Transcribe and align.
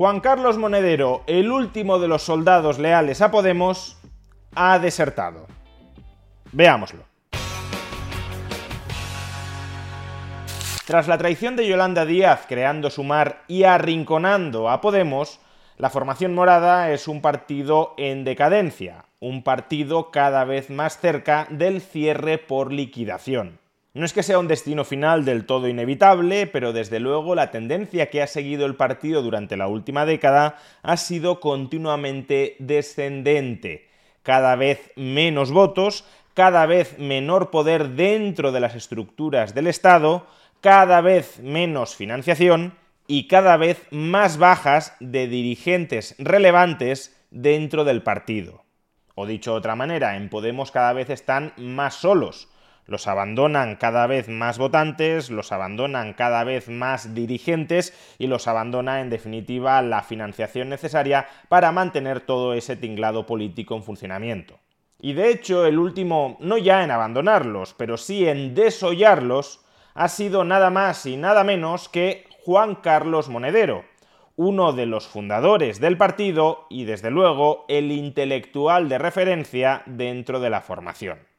Juan 0.00 0.20
Carlos 0.20 0.56
Monedero, 0.56 1.24
el 1.26 1.52
último 1.52 1.98
de 1.98 2.08
los 2.08 2.22
soldados 2.22 2.78
leales 2.78 3.20
a 3.20 3.30
Podemos, 3.30 3.98
ha 4.54 4.78
desertado. 4.78 5.46
Veámoslo. 6.52 7.04
Tras 10.86 11.06
la 11.06 11.18
traición 11.18 11.54
de 11.54 11.68
Yolanda 11.68 12.06
Díaz 12.06 12.46
creando 12.48 12.88
Sumar 12.88 13.42
y 13.46 13.64
arrinconando 13.64 14.70
a 14.70 14.80
Podemos, 14.80 15.38
la 15.76 15.90
formación 15.90 16.34
morada 16.34 16.92
es 16.92 17.06
un 17.06 17.20
partido 17.20 17.92
en 17.98 18.24
decadencia, 18.24 19.04
un 19.18 19.42
partido 19.42 20.10
cada 20.10 20.44
vez 20.44 20.70
más 20.70 20.98
cerca 20.98 21.46
del 21.50 21.82
cierre 21.82 22.38
por 22.38 22.72
liquidación. 22.72 23.60
No 23.92 24.04
es 24.04 24.12
que 24.12 24.22
sea 24.22 24.38
un 24.38 24.46
destino 24.46 24.84
final 24.84 25.24
del 25.24 25.46
todo 25.46 25.66
inevitable, 25.66 26.46
pero 26.46 26.72
desde 26.72 27.00
luego 27.00 27.34
la 27.34 27.50
tendencia 27.50 28.08
que 28.08 28.22
ha 28.22 28.28
seguido 28.28 28.64
el 28.66 28.76
partido 28.76 29.20
durante 29.20 29.56
la 29.56 29.66
última 29.66 30.06
década 30.06 30.58
ha 30.82 30.96
sido 30.96 31.40
continuamente 31.40 32.54
descendente. 32.60 33.88
Cada 34.22 34.54
vez 34.54 34.92
menos 34.94 35.50
votos, 35.50 36.04
cada 36.34 36.66
vez 36.66 37.00
menor 37.00 37.50
poder 37.50 37.90
dentro 37.90 38.52
de 38.52 38.60
las 38.60 38.76
estructuras 38.76 39.56
del 39.56 39.66
Estado, 39.66 40.24
cada 40.60 41.00
vez 41.00 41.40
menos 41.40 41.96
financiación 41.96 42.74
y 43.08 43.26
cada 43.26 43.56
vez 43.56 43.88
más 43.90 44.38
bajas 44.38 44.94
de 45.00 45.26
dirigentes 45.26 46.14
relevantes 46.20 47.20
dentro 47.32 47.82
del 47.82 48.04
partido. 48.04 48.62
O 49.16 49.26
dicho 49.26 49.50
de 49.50 49.58
otra 49.58 49.74
manera, 49.74 50.16
en 50.16 50.28
Podemos 50.28 50.70
cada 50.70 50.92
vez 50.92 51.10
están 51.10 51.52
más 51.56 51.94
solos 51.94 52.48
los 52.86 53.06
abandonan 53.06 53.76
cada 53.76 54.06
vez 54.06 54.28
más 54.28 54.58
votantes, 54.58 55.30
los 55.30 55.52
abandonan 55.52 56.12
cada 56.12 56.42
vez 56.44 56.68
más 56.68 57.14
dirigentes 57.14 57.94
y 58.18 58.26
los 58.26 58.48
abandona 58.48 59.00
en 59.00 59.10
definitiva 59.10 59.80
la 59.82 60.02
financiación 60.02 60.68
necesaria 60.68 61.28
para 61.48 61.70
mantener 61.70 62.20
todo 62.20 62.52
ese 62.52 62.76
tinglado 62.76 63.26
político 63.26 63.76
en 63.76 63.84
funcionamiento. 63.84 64.58
Y 65.00 65.12
de 65.12 65.30
hecho 65.30 65.66
el 65.66 65.78
último, 65.78 66.36
no 66.40 66.58
ya 66.58 66.82
en 66.82 66.90
abandonarlos, 66.90 67.74
pero 67.74 67.96
sí 67.96 68.28
en 68.28 68.54
desollarlos, 68.54 69.64
ha 69.94 70.08
sido 70.08 70.44
nada 70.44 70.70
más 70.70 71.06
y 71.06 71.16
nada 71.16 71.44
menos 71.44 71.88
que 71.88 72.26
Juan 72.44 72.74
Carlos 72.74 73.28
Monedero, 73.28 73.84
uno 74.36 74.72
de 74.72 74.86
los 74.86 75.06
fundadores 75.06 75.80
del 75.80 75.96
partido 75.96 76.66
y 76.70 76.84
desde 76.84 77.10
luego 77.10 77.66
el 77.68 77.92
intelectual 77.92 78.88
de 78.88 78.98
referencia 78.98 79.82
dentro 79.86 80.40
de 80.40 80.50
la 80.50 80.60
formación 80.60 81.29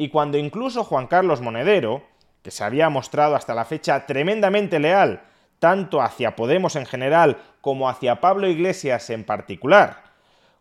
y 0.00 0.08
cuando 0.08 0.38
incluso 0.38 0.82
Juan 0.82 1.08
Carlos 1.08 1.42
Monedero, 1.42 2.02
que 2.42 2.50
se 2.50 2.64
había 2.64 2.88
mostrado 2.88 3.36
hasta 3.36 3.54
la 3.54 3.66
fecha 3.66 4.06
tremendamente 4.06 4.78
leal 4.78 5.24
tanto 5.58 6.00
hacia 6.00 6.36
Podemos 6.36 6.74
en 6.76 6.86
general 6.86 7.36
como 7.60 7.86
hacia 7.86 8.18
Pablo 8.18 8.48
Iglesias 8.48 9.10
en 9.10 9.24
particular, 9.24 10.04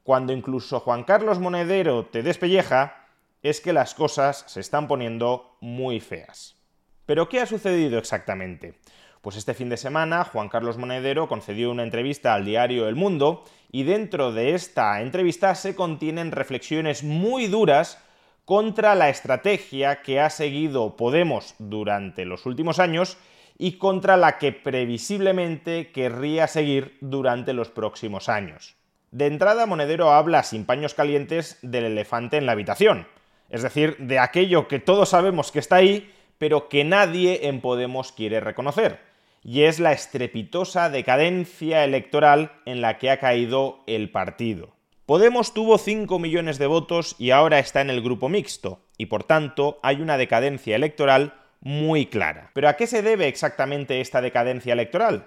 cuando 0.03 0.33
incluso 0.33 0.81
Juan 0.81 1.05
Carlos 1.05 1.39
Monedero 1.39 2.07
te 2.07 2.21
despelleja, 2.21 3.07
es 3.41 3.61
que 3.61 3.71
las 3.71 3.95
cosas 3.95 4.43
se 4.45 4.59
están 4.59 4.89
poniendo 4.89 5.55
muy 5.61 6.01
feas. 6.01 6.57
Pero 7.05 7.29
¿qué 7.29 7.39
ha 7.39 7.45
sucedido 7.45 7.97
exactamente? 7.97 8.73
Pues 9.21 9.37
este 9.37 9.53
fin 9.53 9.69
de 9.69 9.77
semana 9.77 10.25
Juan 10.25 10.49
Carlos 10.49 10.77
Monedero 10.77 11.29
concedió 11.29 11.71
una 11.71 11.83
entrevista 11.83 12.33
al 12.33 12.43
diario 12.43 12.89
El 12.89 12.97
Mundo 12.97 13.45
y 13.71 13.83
dentro 13.83 14.33
de 14.33 14.53
esta 14.53 15.01
entrevista 15.01 15.55
se 15.55 15.75
contienen 15.75 16.33
reflexiones 16.33 17.05
muy 17.05 17.47
duras 17.47 18.03
contra 18.49 18.95
la 18.95 19.09
estrategia 19.09 20.01
que 20.01 20.19
ha 20.19 20.31
seguido 20.31 20.97
Podemos 20.97 21.53
durante 21.59 22.25
los 22.25 22.47
últimos 22.47 22.79
años 22.79 23.19
y 23.59 23.73
contra 23.73 24.17
la 24.17 24.39
que 24.39 24.51
previsiblemente 24.51 25.91
querría 25.91 26.47
seguir 26.47 26.97
durante 26.99 27.53
los 27.53 27.69
próximos 27.69 28.27
años. 28.27 28.75
De 29.11 29.27
entrada, 29.27 29.67
Monedero 29.67 30.13
habla 30.13 30.41
sin 30.41 30.65
paños 30.65 30.95
calientes 30.95 31.59
del 31.61 31.83
elefante 31.83 32.37
en 32.37 32.47
la 32.47 32.53
habitación, 32.53 33.07
es 33.51 33.61
decir, 33.61 33.97
de 33.99 34.17
aquello 34.17 34.67
que 34.67 34.79
todos 34.79 35.09
sabemos 35.09 35.51
que 35.51 35.59
está 35.59 35.75
ahí, 35.75 36.11
pero 36.39 36.69
que 36.69 36.83
nadie 36.83 37.49
en 37.49 37.61
Podemos 37.61 38.11
quiere 38.11 38.39
reconocer, 38.39 38.99
y 39.43 39.61
es 39.65 39.79
la 39.79 39.91
estrepitosa 39.91 40.89
decadencia 40.89 41.83
electoral 41.83 42.53
en 42.65 42.81
la 42.81 42.97
que 42.97 43.11
ha 43.11 43.19
caído 43.19 43.83
el 43.85 44.09
partido. 44.09 44.78
Podemos 45.09 45.55
tuvo 45.55 45.79
5 45.79 46.19
millones 46.19 46.59
de 46.59 46.67
votos 46.67 47.15
y 47.17 47.31
ahora 47.31 47.57
está 47.57 47.81
en 47.81 47.89
el 47.89 48.03
grupo 48.03 48.29
mixto, 48.29 48.83
y 48.95 49.07
por 49.07 49.23
tanto 49.23 49.79
hay 49.81 50.03
una 50.03 50.17
decadencia 50.17 50.75
electoral 50.75 51.33
muy 51.61 52.05
clara. 52.05 52.51
¿Pero 52.53 52.69
a 52.69 52.75
qué 52.75 52.85
se 52.85 53.01
debe 53.01 53.27
exactamente 53.27 54.01
esta 54.01 54.21
decadencia 54.21 54.71
electoral? 54.71 55.25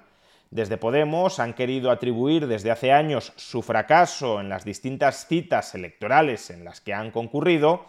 Desde 0.53 0.77
Podemos 0.77 1.41
han 1.41 1.53
querido 1.53 1.91
atribuir 1.91 2.47
desde 2.47 2.71
hace 2.71 2.93
años 2.93 3.33
su 3.35 3.61
fracaso 3.61 4.39
en 4.39 4.49
las 4.49 4.65
distintas 4.65 5.27
citas 5.27 5.75
electorales 5.75 6.51
en 6.51 6.65
las 6.65 6.81
que 6.81 6.95
han 6.95 7.11
concurrido 7.11 7.85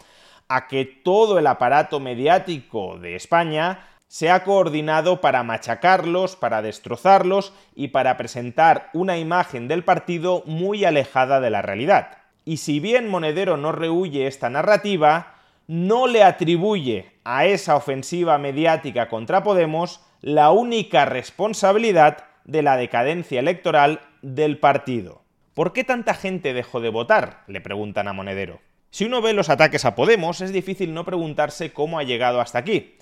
a 0.48 0.68
que 0.68 0.86
todo 0.86 1.38
el 1.38 1.46
aparato 1.46 2.00
mediático 2.00 2.98
de 2.98 3.16
España 3.16 3.86
se 4.14 4.30
ha 4.30 4.44
coordinado 4.44 5.22
para 5.22 5.42
machacarlos, 5.42 6.36
para 6.36 6.62
destrozarlos 6.62 7.52
y 7.74 7.88
para 7.88 8.16
presentar 8.16 8.92
una 8.94 9.18
imagen 9.18 9.68
del 9.68 9.84
partido 9.84 10.44
muy 10.46 10.86
alejada 10.86 11.40
de 11.40 11.50
la 11.50 11.64
realidad. 11.64 12.20
Y 12.46 12.58
si 12.58 12.80
bien 12.80 13.10
Monedero 13.10 13.58
no 13.58 13.72
rehuye 13.72 14.28
esta 14.28 14.52
narrativa, 14.52 15.38
no 15.66 16.06
le 16.06 16.24
atribuye 16.24 17.14
a 17.24 17.48
esa 17.48 17.76
ofensiva 17.76 18.38
mediática 18.38 19.10
contra 19.10 19.42
Podemos 19.42 20.00
la 20.22 20.52
única 20.52 21.06
responsabilidad 21.06 22.26
de 22.44 22.62
la 22.62 22.78
decadencia 22.78 23.40
electoral 23.40 24.00
del 24.22 24.60
partido. 24.60 25.24
¿Por 25.56 25.74
qué 25.74 25.84
tanta 25.84 26.14
gente 26.14 26.54
dejó 26.54 26.82
de 26.82 26.90
votar? 26.90 27.46
le 27.48 27.62
preguntan 27.62 28.08
a 28.08 28.14
Monedero. 28.14 28.62
Si 28.92 29.06
uno 29.06 29.24
ve 29.24 29.34
los 29.34 29.50
ataques 29.50 29.86
a 29.86 29.96
Podemos, 29.96 30.42
es 30.42 30.54
difícil 30.54 30.94
no 30.94 31.04
preguntarse 31.04 31.74
cómo 31.74 31.98
ha 31.98 32.04
llegado 32.04 32.42
hasta 32.42 32.60
aquí. 32.60 32.94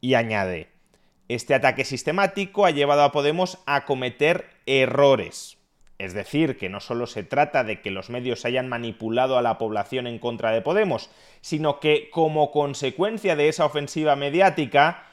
Y 0.00 0.14
añade, 0.14 0.68
este 1.28 1.54
ataque 1.54 1.84
sistemático 1.84 2.64
ha 2.64 2.70
llevado 2.70 3.02
a 3.02 3.12
Podemos 3.12 3.58
a 3.66 3.84
cometer 3.84 4.48
errores. 4.66 5.58
Es 5.98 6.14
decir, 6.14 6.56
que 6.56 6.68
no 6.68 6.80
solo 6.80 7.06
se 7.06 7.24
trata 7.24 7.64
de 7.64 7.80
que 7.80 7.90
los 7.90 8.08
medios 8.08 8.44
hayan 8.44 8.68
manipulado 8.68 9.36
a 9.36 9.42
la 9.42 9.58
población 9.58 10.06
en 10.06 10.20
contra 10.20 10.52
de 10.52 10.62
Podemos, 10.62 11.10
sino 11.40 11.80
que 11.80 12.08
como 12.10 12.52
consecuencia 12.52 13.34
de 13.34 13.48
esa 13.48 13.64
ofensiva 13.66 14.14
mediática, 14.14 15.04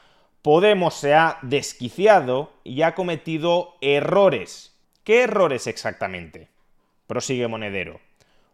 Podemos 0.46 0.94
se 0.94 1.12
ha 1.12 1.38
desquiciado 1.42 2.52
y 2.62 2.82
ha 2.82 2.94
cometido 2.94 3.74
errores. 3.80 4.78
¿Qué 5.02 5.24
errores 5.24 5.66
exactamente? 5.66 6.50
Prosigue 7.08 7.48
Monedero. 7.48 7.98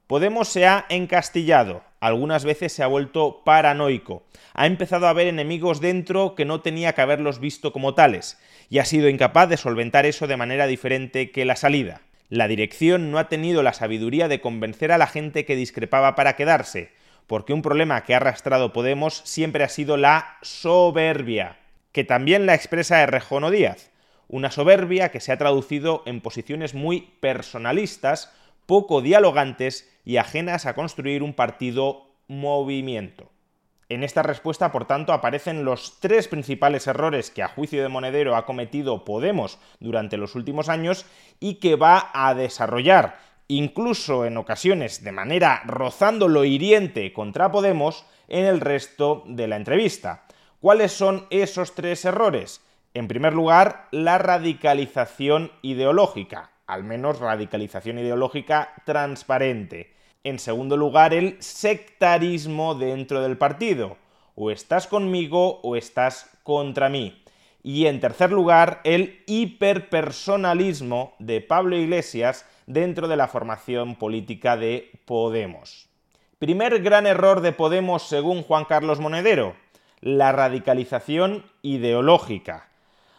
Podemos 0.06 0.48
se 0.48 0.66
ha 0.66 0.86
encastillado, 0.88 1.84
algunas 2.02 2.44
veces 2.44 2.72
se 2.72 2.82
ha 2.82 2.88
vuelto 2.88 3.42
paranoico, 3.44 4.24
ha 4.54 4.66
empezado 4.66 5.06
a 5.06 5.12
ver 5.12 5.28
enemigos 5.28 5.80
dentro 5.80 6.34
que 6.34 6.44
no 6.44 6.60
tenía 6.60 6.94
que 6.94 7.00
haberlos 7.00 7.38
visto 7.38 7.72
como 7.72 7.94
tales, 7.94 8.40
y 8.68 8.80
ha 8.80 8.84
sido 8.84 9.08
incapaz 9.08 9.48
de 9.48 9.56
solventar 9.56 10.04
eso 10.04 10.26
de 10.26 10.36
manera 10.36 10.66
diferente 10.66 11.30
que 11.30 11.44
la 11.44 11.54
salida. 11.54 12.00
La 12.28 12.48
dirección 12.48 13.12
no 13.12 13.18
ha 13.20 13.28
tenido 13.28 13.62
la 13.62 13.72
sabiduría 13.72 14.26
de 14.26 14.40
convencer 14.40 14.90
a 14.90 14.98
la 14.98 15.06
gente 15.06 15.44
que 15.44 15.54
discrepaba 15.54 16.16
para 16.16 16.34
quedarse, 16.34 16.90
porque 17.28 17.52
un 17.52 17.62
problema 17.62 18.02
que 18.02 18.14
ha 18.14 18.16
arrastrado 18.16 18.72
Podemos 18.72 19.22
siempre 19.24 19.62
ha 19.62 19.68
sido 19.68 19.96
la 19.96 20.38
soberbia, 20.42 21.58
que 21.92 22.02
también 22.02 22.46
la 22.46 22.54
expresa 22.54 23.00
Errejón 23.00 23.44
o 23.44 23.52
Díaz, 23.52 23.92
una 24.26 24.50
soberbia 24.50 25.10
que 25.10 25.20
se 25.20 25.30
ha 25.30 25.38
traducido 25.38 26.02
en 26.04 26.20
posiciones 26.20 26.74
muy 26.74 27.12
personalistas, 27.20 28.32
poco 28.72 29.02
dialogantes 29.02 29.86
y 30.02 30.16
ajenas 30.16 30.64
a 30.64 30.72
construir 30.72 31.22
un 31.22 31.34
partido 31.34 32.06
movimiento. 32.26 33.28
En 33.90 34.02
esta 34.02 34.22
respuesta, 34.22 34.72
por 34.72 34.86
tanto, 34.86 35.12
aparecen 35.12 35.66
los 35.66 36.00
tres 36.00 36.26
principales 36.26 36.86
errores 36.86 37.30
que 37.30 37.42
a 37.42 37.48
juicio 37.48 37.82
de 37.82 37.90
Monedero 37.90 38.34
ha 38.34 38.46
cometido 38.46 39.04
Podemos 39.04 39.58
durante 39.78 40.16
los 40.16 40.34
últimos 40.36 40.70
años 40.70 41.04
y 41.38 41.56
que 41.56 41.76
va 41.76 42.12
a 42.14 42.32
desarrollar, 42.32 43.18
incluso 43.46 44.24
en 44.24 44.38
ocasiones 44.38 45.04
de 45.04 45.12
manera 45.12 45.60
rozando 45.66 46.26
lo 46.26 46.46
hiriente 46.46 47.12
contra 47.12 47.52
Podemos, 47.52 48.06
en 48.26 48.46
el 48.46 48.58
resto 48.58 49.22
de 49.26 49.48
la 49.48 49.56
entrevista. 49.56 50.24
¿Cuáles 50.60 50.92
son 50.92 51.26
esos 51.28 51.74
tres 51.74 52.06
errores? 52.06 52.62
En 52.94 53.06
primer 53.06 53.34
lugar, 53.34 53.88
la 53.90 54.16
radicalización 54.16 55.52
ideológica, 55.60 56.52
al 56.72 56.84
menos 56.84 57.18
radicalización 57.18 57.98
ideológica 57.98 58.72
transparente. 58.86 59.92
En 60.24 60.38
segundo 60.38 60.78
lugar, 60.78 61.12
el 61.12 61.36
sectarismo 61.42 62.74
dentro 62.74 63.20
del 63.20 63.36
partido. 63.36 63.98
O 64.36 64.50
estás 64.50 64.86
conmigo 64.86 65.60
o 65.62 65.76
estás 65.76 66.30
contra 66.42 66.88
mí. 66.88 67.22
Y 67.62 67.86
en 67.86 68.00
tercer 68.00 68.32
lugar, 68.32 68.80
el 68.84 69.22
hiperpersonalismo 69.26 71.14
de 71.18 71.42
Pablo 71.42 71.76
Iglesias 71.76 72.48
dentro 72.66 73.06
de 73.06 73.16
la 73.16 73.28
formación 73.28 73.96
política 73.96 74.56
de 74.56 74.90
Podemos. 75.04 75.90
Primer 76.38 76.82
gran 76.82 77.06
error 77.06 77.42
de 77.42 77.52
Podemos 77.52 78.08
según 78.08 78.42
Juan 78.42 78.64
Carlos 78.64 78.98
Monedero, 78.98 79.54
la 80.00 80.32
radicalización 80.32 81.44
ideológica. 81.60 82.71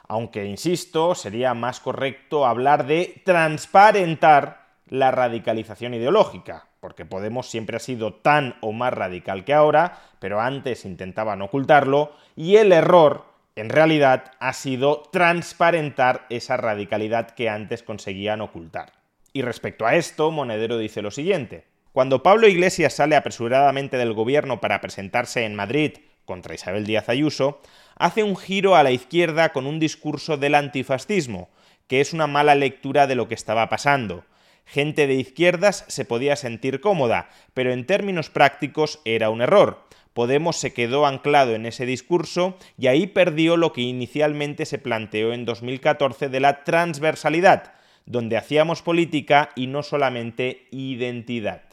Aunque, 0.08 0.46
insisto, 0.46 1.16
sería 1.16 1.54
más 1.54 1.80
correcto 1.80 2.46
hablar 2.46 2.86
de 2.86 3.22
transparentar 3.26 4.68
la 4.88 5.12
radicalización 5.12 5.94
ideológica, 5.94 6.68
porque 6.80 7.06
Podemos 7.06 7.50
siempre 7.50 7.78
ha 7.78 7.80
sido 7.80 8.14
tan 8.14 8.56
o 8.62 8.74
más 8.74 8.94
radical 8.94 9.46
que 9.46 9.54
ahora, 9.54 10.00
pero 10.20 10.42
antes 10.42 10.86
intentaban 10.86 11.42
ocultarlo, 11.42 12.12
y 12.36 12.58
el 12.58 12.72
error, 12.72 13.26
en 13.56 13.70
realidad, 13.70 14.34
ha 14.40 14.54
sido 14.54 15.04
transparentar 15.12 16.26
esa 16.30 16.58
radicalidad 16.58 17.32
que 17.32 17.50
antes 17.50 17.84
conseguían 17.84 18.42
ocultar. 18.42 18.94
Y 19.32 19.42
respecto 19.42 19.86
a 19.86 19.96
esto, 19.96 20.30
Monedero 20.30 20.78
dice 20.78 21.02
lo 21.02 21.12
siguiente. 21.12 21.66
Cuando 21.94 22.22
Pablo 22.24 22.48
Iglesias 22.48 22.94
sale 22.94 23.16
apresuradamente 23.16 23.98
del 23.98 24.14
gobierno 24.14 24.60
para 24.60 24.82
presentarse 24.82 25.46
en 25.46 25.56
Madrid 25.56 25.94
contra 26.26 26.56
Isabel 26.56 26.86
Díaz 26.86 27.08
Ayuso, 27.08 27.62
hace 27.96 28.24
un 28.24 28.36
giro 28.36 28.76
a 28.76 28.84
la 28.84 28.92
izquierda 28.92 29.54
con 29.54 29.66
un 29.66 29.80
discurso 29.80 30.38
del 30.38 30.56
antifascismo, 30.56 31.50
que 31.88 32.02
es 32.02 32.14
una 32.14 32.28
mala 32.28 32.56
lectura 32.56 33.08
de 33.08 33.16
lo 33.16 33.28
que 33.28 33.36
estaba 33.36 33.70
pasando. 33.70 34.26
Gente 34.66 35.08
de 35.08 35.16
izquierdas 35.16 35.86
se 35.88 36.06
podía 36.06 36.36
sentir 36.36 36.80
cómoda, 36.80 37.30
pero 37.54 37.74
en 37.74 37.86
términos 37.86 38.30
prácticos 38.30 39.00
era 39.06 39.30
un 39.30 39.42
error. 39.42 39.84
Podemos 40.14 40.58
se 40.58 40.74
quedó 40.74 41.06
anclado 41.06 41.56
en 41.56 41.66
ese 41.66 41.86
discurso 41.86 42.58
y 42.78 42.88
ahí 42.88 43.08
perdió 43.08 43.58
lo 43.58 43.74
que 43.74 43.82
inicialmente 43.82 44.66
se 44.66 44.78
planteó 44.78 45.34
en 45.34 45.46
2014 45.46 46.30
de 46.30 46.40
la 46.40 46.64
transversalidad, 46.64 47.74
donde 48.06 48.38
hacíamos 48.38 48.82
política 48.82 49.50
y 49.56 49.68
no 49.68 49.82
solamente 49.82 50.68
identidad. 50.72 51.64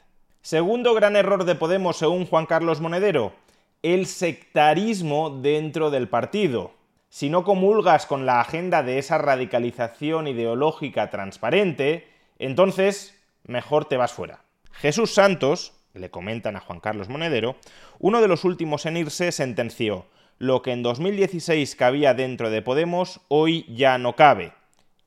Segundo 0.42 0.94
gran 0.94 1.16
error 1.16 1.44
de 1.44 1.54
Podemos 1.54 1.98
según 1.98 2.24
Juan 2.24 2.46
Carlos 2.46 2.80
Monedero, 2.80 3.34
el 3.82 4.06
sectarismo 4.06 5.30
dentro 5.30 5.90
del 5.90 6.08
partido. 6.08 6.72
Si 7.08 7.30
no 7.30 7.44
comulgas 7.44 8.06
con 8.06 8.26
la 8.26 8.40
agenda 8.40 8.82
de 8.82 8.98
esa 8.98 9.18
radicalización 9.18 10.28
ideológica 10.28 11.10
transparente, 11.10 12.06
entonces 12.38 13.20
mejor 13.44 13.86
te 13.86 13.96
vas 13.96 14.12
fuera. 14.12 14.44
Jesús 14.72 15.12
Santos, 15.12 15.72
le 15.94 16.10
comentan 16.10 16.56
a 16.56 16.60
Juan 16.60 16.80
Carlos 16.80 17.08
Monedero, 17.08 17.56
uno 17.98 18.20
de 18.20 18.28
los 18.28 18.44
últimos 18.44 18.86
en 18.86 18.96
irse 18.96 19.32
sentenció, 19.32 20.06
lo 20.38 20.62
que 20.62 20.72
en 20.72 20.82
2016 20.82 21.74
cabía 21.74 22.14
dentro 22.14 22.50
de 22.50 22.62
Podemos, 22.62 23.20
hoy 23.28 23.66
ya 23.68 23.98
no 23.98 24.14
cabe. 24.14 24.52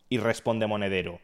Y 0.09 0.17
responde 0.17 0.67
Monedero, 0.67 1.21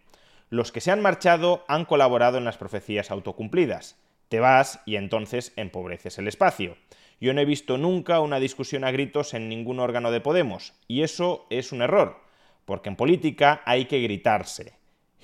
los 0.50 0.72
que 0.72 0.82
se 0.82 0.92
han 0.92 1.02
marchado 1.02 1.64
han 1.68 1.86
colaborado 1.86 2.38
en 2.38 2.46
las 2.46 2.58
profecías 2.58 3.12
autocumplidas. 3.12 3.98
Te 4.30 4.40
vas 4.40 4.82
y 4.86 4.96
entonces 4.96 5.54
empobreces 5.56 6.18
el 6.18 6.28
espacio. 6.28 6.78
Yo 7.22 7.34
no 7.34 7.42
he 7.42 7.46
visto 7.46 7.78
nunca 7.78 8.22
una 8.22 8.40
discusión 8.40 8.84
a 8.84 8.92
gritos 8.92 9.34
en 9.34 9.50
ningún 9.50 9.80
órgano 9.80 10.12
de 10.12 10.22
Podemos, 10.22 10.74
y 10.88 11.02
eso 11.02 11.46
es 11.50 11.72
un 11.72 11.82
error, 11.82 12.22
porque 12.66 12.90
en 12.90 12.96
política 12.96 13.62
hay 13.66 13.86
que 13.86 14.02
gritarse. 14.02 14.74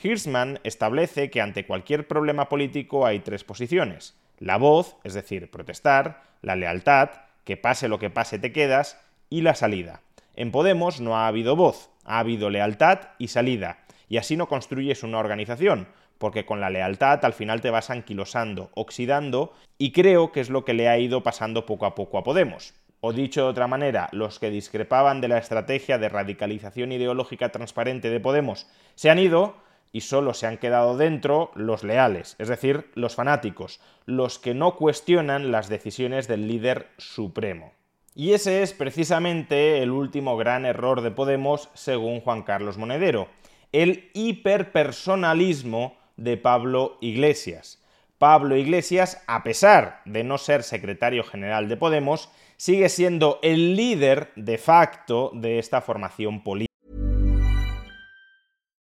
Hirschman 0.04 0.60
establece 0.64 1.30
que 1.30 1.42
ante 1.42 1.66
cualquier 1.66 2.08
problema 2.08 2.50
político 2.50 3.06
hay 3.06 3.20
tres 3.20 3.46
posiciones. 3.46 4.18
La 4.40 4.58
voz, 4.58 4.98
es 5.06 5.14
decir, 5.14 5.50
protestar, 5.50 6.24
la 6.42 6.58
lealtad, 6.58 7.12
que 7.46 7.56
pase 7.56 7.88
lo 7.88 7.98
que 7.98 8.10
pase 8.10 8.40
te 8.40 8.52
quedas, 8.52 9.00
y 9.30 9.42
la 9.42 9.56
salida. 9.56 10.02
En 10.36 10.52
Podemos 10.52 11.00
no 11.00 11.16
ha 11.16 11.28
habido 11.28 11.56
voz, 11.56 11.92
ha 12.04 12.20
habido 12.20 12.50
lealtad 12.50 13.00
y 13.20 13.30
salida, 13.30 13.86
y 14.10 14.18
así 14.18 14.36
no 14.36 14.48
construyes 14.48 15.04
una 15.04 15.20
organización, 15.20 15.88
porque 16.18 16.46
con 16.46 16.62
la 16.62 16.70
lealtad 16.70 17.24
al 17.24 17.34
final 17.34 17.62
te 17.62 17.70
vas 17.70 17.90
anquilosando, 17.90 18.70
oxidando, 18.74 19.54
y 19.78 19.92
creo 19.92 20.32
que 20.32 20.40
es 20.40 20.50
lo 20.50 20.66
que 20.66 20.74
le 20.74 20.88
ha 20.88 20.98
ido 20.98 21.24
pasando 21.24 21.66
poco 21.66 21.86
a 21.86 21.96
poco 21.96 22.18
a 22.18 22.24
Podemos. 22.24 22.74
O 23.02 23.14
dicho 23.14 23.44
de 23.44 23.50
otra 23.50 23.68
manera, 23.68 24.10
los 24.12 24.40
que 24.40 24.50
discrepaban 24.50 25.22
de 25.22 25.28
la 25.28 25.38
estrategia 25.38 25.98
de 25.98 26.10
radicalización 26.10 26.92
ideológica 26.92 27.50
transparente 27.50 28.10
de 28.10 28.20
Podemos 28.20 28.68
se 28.96 29.10
han 29.10 29.20
ido 29.20 29.56
y 29.92 30.02
solo 30.02 30.34
se 30.34 30.48
han 30.48 30.58
quedado 30.58 30.98
dentro 30.98 31.52
los 31.56 31.84
leales, 31.84 32.36
es 32.40 32.48
decir, 32.48 32.92
los 32.96 33.16
fanáticos, 33.16 33.80
los 34.06 34.40
que 34.40 34.54
no 34.54 34.76
cuestionan 34.76 35.52
las 35.52 35.70
decisiones 35.70 36.28
del 36.28 36.48
líder 36.48 36.90
supremo. 36.98 37.72
Y 38.14 38.34
ese 38.34 38.62
es 38.62 38.74
precisamente 38.74 39.82
el 39.82 39.92
último 39.92 40.36
gran 40.36 40.66
error 40.66 41.02
de 41.02 41.12
Podemos 41.12 41.70
según 41.74 42.22
Juan 42.22 42.44
Carlos 42.44 42.78
Monedero, 42.78 43.28
el 43.72 44.10
hiperpersonalismo 44.14 45.98
de 46.18 46.38
Pablo 46.38 46.98
Iglesias. 47.02 47.80
Pablo 48.18 48.56
Iglesias, 48.56 49.18
a 49.28 49.44
pesar 49.44 50.02
de 50.06 50.24
no 50.24 50.38
ser 50.38 50.64
secretario 50.64 51.24
general 51.24 51.68
de 51.68 51.78
Podemos, 51.78 52.30
sigue 52.58 52.90
siendo 52.90 53.40
el 53.44 53.76
líder 53.76 54.32
de 54.36 54.58
facto 54.58 55.32
de 55.34 55.60
esta 55.60 55.82
formación 55.82 56.44
política. 56.44 56.72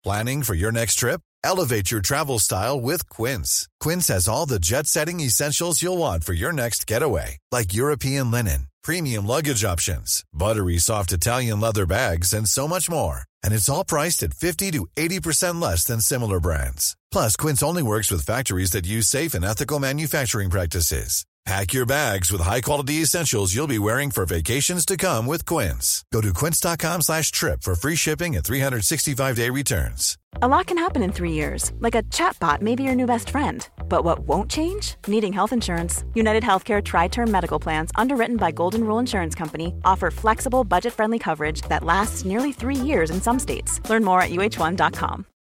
Planning 0.02 0.42
for 0.42 0.54
your 0.54 0.72
next 0.72 0.96
trip? 0.96 1.20
Elevate 1.44 1.90
your 1.92 2.00
travel 2.00 2.40
style 2.40 2.80
with 2.80 3.08
Quince. 3.08 3.68
Quince 3.78 4.08
has 4.08 4.28
all 4.28 4.46
the 4.46 4.58
jet-setting 4.58 5.20
essentials 5.20 5.80
you'll 5.80 5.98
want 5.98 6.24
for 6.24 6.32
your 6.32 6.52
next 6.52 6.88
getaway, 6.88 7.38
like 7.52 7.72
European 7.72 8.30
linen, 8.30 8.66
premium 8.82 9.26
luggage 9.26 9.64
options, 9.64 10.24
buttery 10.32 10.78
soft 10.78 11.12
Italian 11.12 11.60
leather 11.60 11.86
bags, 11.86 12.32
and 12.32 12.48
so 12.48 12.66
much 12.66 12.90
more. 12.90 13.22
And 13.44 13.52
it's 13.54 13.68
all 13.68 13.84
priced 13.84 14.24
at 14.24 14.34
50 14.34 14.72
to 14.72 14.86
80% 14.96 15.62
less 15.62 15.84
than 15.84 16.00
similar 16.00 16.40
brands. 16.40 16.96
Plus, 17.12 17.36
Quince 17.36 17.62
only 17.62 17.82
works 17.82 18.10
with 18.10 18.24
factories 18.24 18.70
that 18.70 18.86
use 18.86 19.06
safe 19.06 19.34
and 19.34 19.44
ethical 19.44 19.78
manufacturing 19.78 20.50
practices. 20.50 21.24
Pack 21.44 21.72
your 21.72 21.86
bags 21.86 22.30
with 22.30 22.40
high-quality 22.40 23.02
essentials 23.02 23.52
you'll 23.52 23.66
be 23.66 23.78
wearing 23.78 24.12
for 24.12 24.24
vacations 24.24 24.86
to 24.86 24.96
come 24.96 25.26
with 25.26 25.44
Quince. 25.44 26.04
Go 26.12 26.20
to 26.20 26.32
quince.com 26.32 27.02
slash 27.02 27.32
trip 27.32 27.62
for 27.62 27.74
free 27.74 27.96
shipping 27.96 28.36
and 28.36 28.44
365-day 28.44 29.50
returns. 29.50 30.16
A 30.40 30.46
lot 30.46 30.68
can 30.68 30.78
happen 30.78 31.02
in 31.02 31.10
three 31.10 31.32
years, 31.32 31.72
like 31.80 31.96
a 31.96 32.04
chatbot 32.04 32.62
may 32.62 32.76
be 32.76 32.84
your 32.84 32.94
new 32.94 33.06
best 33.06 33.28
friend. 33.30 33.68
But 33.88 34.04
what 34.04 34.20
won't 34.20 34.50
change? 34.50 34.94
Needing 35.08 35.32
health 35.32 35.52
insurance. 35.52 36.04
United 36.14 36.44
Healthcare 36.44 36.82
Tri-Term 36.82 37.30
Medical 37.30 37.58
Plans, 37.58 37.90
underwritten 37.96 38.36
by 38.36 38.52
Golden 38.52 38.84
Rule 38.84 39.00
Insurance 39.00 39.34
Company, 39.34 39.74
offer 39.84 40.12
flexible, 40.12 40.62
budget-friendly 40.62 41.18
coverage 41.18 41.62
that 41.62 41.82
lasts 41.84 42.24
nearly 42.24 42.52
three 42.52 42.76
years 42.76 43.10
in 43.10 43.20
some 43.20 43.40
states. 43.40 43.80
Learn 43.90 44.04
more 44.04 44.22
at 44.22 44.30
uh1.com. 44.30 45.26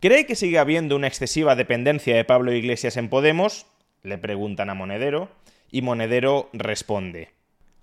¿Cree 0.00 0.26
que 0.26 0.34
sigue 0.34 0.58
habiendo 0.58 0.96
una 0.96 1.06
excesiva 1.06 1.54
dependencia 1.54 2.16
de 2.16 2.24
Pablo 2.24 2.52
Iglesias 2.52 2.96
en 2.96 3.08
Podemos? 3.08 3.66
Le 4.02 4.18
preguntan 4.18 4.70
a 4.70 4.74
Monedero, 4.74 5.28
y 5.70 5.82
Monedero 5.82 6.50
responde. 6.52 7.30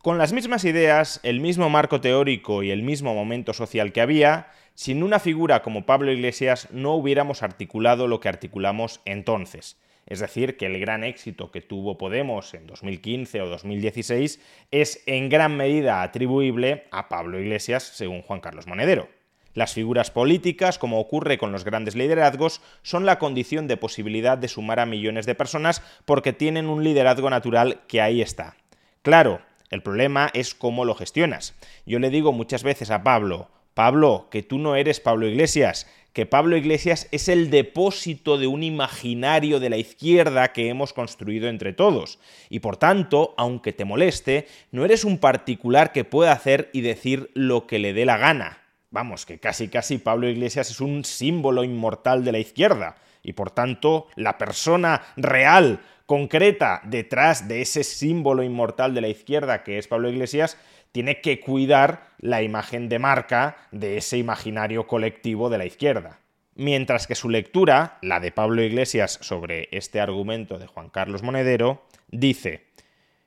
Con 0.02 0.18
las 0.18 0.32
mismas 0.32 0.64
ideas, 0.64 1.20
el 1.24 1.42
mismo 1.42 1.70
marco 1.70 2.00
teórico 2.00 2.64
y 2.64 2.72
el 2.72 2.84
mismo 2.84 3.14
momento 3.14 3.54
social 3.54 3.92
que 3.92 4.02
había, 4.02 4.48
sin 4.74 5.04
una 5.04 5.20
figura 5.20 5.62
como 5.62 5.86
Pablo 5.86 6.12
Iglesias 6.12 6.70
no 6.72 6.94
hubiéramos 6.94 7.44
articulado 7.44 8.08
lo 8.08 8.22
que 8.22 8.30
articulamos 8.30 9.02
entonces. 9.04 9.78
Es 10.06 10.20
decir, 10.20 10.58
que 10.58 10.66
el 10.68 10.80
gran 10.80 11.04
éxito 11.04 11.52
que 11.52 11.62
tuvo 11.62 11.98
Podemos 11.98 12.54
en 12.54 12.66
2015 12.66 13.42
o 13.42 13.48
2016 13.48 14.42
es 14.72 15.04
en 15.06 15.30
gran 15.30 15.56
medida 15.58 16.02
atribuible 16.02 16.86
a 16.92 17.10
Pablo 17.10 17.40
Iglesias, 17.40 17.84
según 17.84 18.22
Juan 18.22 18.40
Carlos 18.40 18.68
Monedero. 18.68 19.19
Las 19.54 19.74
figuras 19.74 20.12
políticas, 20.12 20.78
como 20.78 21.00
ocurre 21.00 21.38
con 21.38 21.52
los 21.52 21.66
grandes 21.66 21.96
liderazgos, 21.96 22.62
son 22.84 23.06
la 23.06 23.20
condición 23.20 23.68
de 23.68 23.78
posibilidad 23.78 24.38
de 24.38 24.48
sumar 24.48 24.80
a 24.80 24.86
millones 24.86 25.26
de 25.26 25.36
personas 25.36 25.82
porque 26.06 26.34
tienen 26.34 26.68
un 26.68 26.84
liderazgo 26.84 27.30
natural 27.30 27.82
que 27.88 28.02
ahí 28.02 28.22
está. 28.22 28.56
Claro, 29.02 29.42
El 29.72 29.84
problema 29.84 30.30
es 30.34 30.56
cómo 30.56 30.84
lo 30.84 30.96
gestionas. 30.96 31.56
Yo 31.86 32.00
le 32.00 32.10
digo 32.10 32.32
muchas 32.32 32.64
veces 32.64 32.90
a 32.90 33.04
Pablo, 33.04 33.50
Pablo, 33.76 34.28
que 34.32 34.42
tú 34.42 34.58
no 34.58 34.76
eres 34.76 35.00
Pablo 35.00 35.28
Iglesias, 35.28 35.88
que 36.12 36.26
Pablo 36.26 36.58
Iglesias 36.58 37.08
es 37.12 37.30
el 37.30 37.52
depósito 37.52 38.38
de 38.38 38.48
un 38.48 38.64
imaginario 38.64 39.60
de 39.60 39.70
la 39.70 39.78
izquierda 39.78 40.54
que 40.54 40.70
hemos 40.70 40.92
construido 40.92 41.48
entre 41.48 41.72
todos. 41.72 42.20
Y 42.50 42.60
por 42.60 42.78
tanto, 42.78 43.36
aunque 43.38 43.74
te 43.74 43.86
moleste, 43.86 44.48
no 44.72 44.86
eres 44.86 45.06
un 45.06 45.20
particular 45.20 45.92
que 45.92 46.04
pueda 46.04 46.32
hacer 46.32 46.70
y 46.74 46.82
decir 46.82 47.30
lo 47.36 47.68
que 47.68 47.78
le 47.80 47.94
dé 47.94 48.06
la 48.06 48.18
gana. 48.18 48.58
Vamos, 48.92 49.26
que 49.26 49.40
casi 49.40 49.68
casi 49.68 50.00
Pablo 50.00 50.28
Iglesias 50.28 50.72
es 50.72 50.82
un 50.82 51.06
símbolo 51.06 51.64
inmortal 51.64 52.24
de 52.24 52.32
la 52.32 52.40
izquierda. 52.40 52.96
Y 53.22 53.34
por 53.34 53.52
tanto, 53.52 54.08
la 54.16 54.38
persona 54.38 55.04
real, 55.16 55.82
concreta, 56.06 56.82
detrás 56.86 57.48
de 57.48 57.62
ese 57.62 57.84
símbolo 57.84 58.42
inmortal 58.42 58.96
de 58.96 59.02
la 59.02 59.10
izquierda 59.10 59.64
que 59.64 59.78
es 59.78 59.88
Pablo 59.88 60.10
Iglesias, 60.10 60.58
tiene 60.92 61.22
que 61.22 61.40
cuidar 61.40 62.08
la 62.18 62.42
imagen 62.42 62.90
de 62.90 62.98
marca 62.98 63.58
de 63.72 63.98
ese 63.98 64.18
imaginario 64.18 64.88
colectivo 64.88 65.50
de 65.50 65.60
la 65.60 65.66
izquierda. 65.66 66.20
Mientras 66.56 67.06
que 67.06 67.16
su 67.16 67.30
lectura, 67.30 68.00
la 68.02 68.20
de 68.20 68.32
Pablo 68.32 68.64
Iglesias 68.64 69.20
sobre 69.22 69.70
este 69.72 70.02
argumento 70.02 70.58
de 70.58 70.68
Juan 70.68 70.90
Carlos 70.90 71.22
Monedero, 71.22 71.86
dice, 72.10 72.66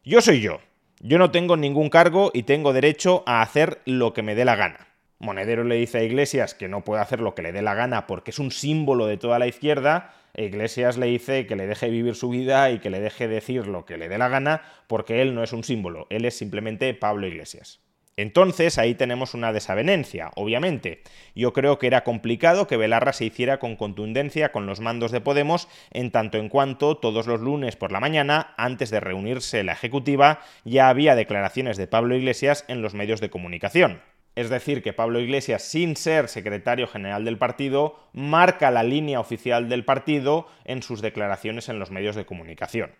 yo 0.02 0.21
soy 0.21 0.40
yo, 0.40 0.61
yo 1.00 1.19
no 1.19 1.31
tengo 1.31 1.57
ningún 1.57 1.88
cargo 1.88 2.31
y 2.35 2.42
tengo 2.42 2.73
derecho 2.73 3.23
a 3.26 3.42
hacer 3.42 3.81
lo 3.87 4.12
que 4.12 4.23
me 4.23 4.35
dé 4.35 4.45
la 4.45 4.57
gana. 4.57 4.91
Monedero 5.22 5.62
le 5.62 5.76
dice 5.76 5.98
a 5.98 6.02
Iglesias 6.02 6.52
que 6.52 6.66
no 6.66 6.82
puede 6.82 7.00
hacer 7.00 7.20
lo 7.20 7.36
que 7.36 7.42
le 7.42 7.52
dé 7.52 7.62
la 7.62 7.74
gana 7.74 8.08
porque 8.08 8.32
es 8.32 8.40
un 8.40 8.50
símbolo 8.50 9.06
de 9.06 9.16
toda 9.16 9.38
la 9.38 9.46
izquierda, 9.46 10.12
e 10.34 10.46
Iglesias 10.46 10.98
le 10.98 11.06
dice 11.06 11.46
que 11.46 11.54
le 11.54 11.68
deje 11.68 11.90
vivir 11.90 12.16
su 12.16 12.28
vida 12.28 12.70
y 12.72 12.80
que 12.80 12.90
le 12.90 12.98
deje 12.98 13.28
decir 13.28 13.68
lo 13.68 13.84
que 13.84 13.98
le 13.98 14.08
dé 14.08 14.18
la 14.18 14.28
gana 14.28 14.62
porque 14.88 15.22
él 15.22 15.34
no 15.36 15.44
es 15.44 15.52
un 15.52 15.62
símbolo, 15.62 16.08
él 16.10 16.24
es 16.24 16.36
simplemente 16.36 16.92
Pablo 16.92 17.28
Iglesias. 17.28 17.80
Entonces 18.16 18.78
ahí 18.78 18.94
tenemos 18.94 19.32
una 19.32 19.52
desavenencia, 19.52 20.32
obviamente. 20.34 21.02
Yo 21.36 21.52
creo 21.52 21.78
que 21.78 21.86
era 21.86 22.02
complicado 22.02 22.66
que 22.66 22.76
Belarra 22.76 23.12
se 23.12 23.24
hiciera 23.24 23.58
con 23.58 23.76
contundencia 23.76 24.50
con 24.50 24.66
los 24.66 24.80
mandos 24.80 25.12
de 25.12 25.20
Podemos 25.20 25.68
en 25.92 26.10
tanto 26.10 26.36
en 26.36 26.48
cuanto 26.48 26.96
todos 26.96 27.28
los 27.28 27.40
lunes 27.40 27.76
por 27.76 27.92
la 27.92 28.00
mañana, 28.00 28.54
antes 28.58 28.90
de 28.90 28.98
reunirse 28.98 29.62
la 29.62 29.72
Ejecutiva, 29.72 30.40
ya 30.64 30.88
había 30.88 31.14
declaraciones 31.14 31.76
de 31.76 31.86
Pablo 31.86 32.16
Iglesias 32.16 32.64
en 32.66 32.82
los 32.82 32.92
medios 32.92 33.20
de 33.20 33.30
comunicación. 33.30 34.00
Es 34.34 34.48
decir, 34.48 34.82
que 34.82 34.94
Pablo 34.94 35.20
Iglesias, 35.20 35.62
sin 35.62 35.94
ser 35.96 36.28
secretario 36.28 36.86
general 36.86 37.24
del 37.24 37.36
partido, 37.36 37.98
marca 38.12 38.70
la 38.70 38.82
línea 38.82 39.20
oficial 39.20 39.68
del 39.68 39.84
partido 39.84 40.46
en 40.64 40.82
sus 40.82 41.02
declaraciones 41.02 41.68
en 41.68 41.78
los 41.78 41.90
medios 41.90 42.16
de 42.16 42.24
comunicación. 42.24 42.92